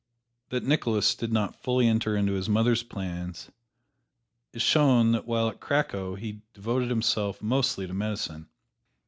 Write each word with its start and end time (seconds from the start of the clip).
That 0.49 0.63
Nicholas 0.63 1.13
did 1.13 1.31
not 1.31 1.61
fully 1.61 1.87
enter 1.87 2.17
into 2.17 2.31
his 2.33 2.49
mother's 2.49 2.81
plans 2.81 3.51
is 4.51 4.63
shown 4.63 5.11
that 5.11 5.27
while 5.27 5.47
at 5.47 5.59
Cracow 5.59 6.15
he 6.15 6.41
devoted 6.55 6.89
himself 6.89 7.39
mostly 7.39 7.85
to 7.85 7.93
medicine. 7.93 8.47